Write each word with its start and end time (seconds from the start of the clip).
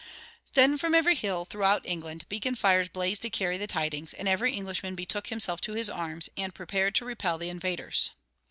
Then 0.53 0.79
from 0.79 0.95
every 0.95 1.13
hill 1.13 1.45
throughout 1.45 1.85
England 1.85 2.25
beacon 2.27 2.55
fires 2.55 2.87
blazed 2.89 3.21
to 3.21 3.29
carry 3.29 3.59
the 3.59 3.67
tidings, 3.67 4.15
and 4.15 4.27
every 4.27 4.51
Englishman 4.55 4.95
betook 4.95 5.27
himself 5.27 5.61
to 5.61 5.73
his 5.73 5.91
arms, 5.91 6.27
and 6.35 6.55
prepared 6.55 6.95
to 6.95 7.05
repel 7.05 7.37
the 7.37 7.49
invaders. 7.49 8.09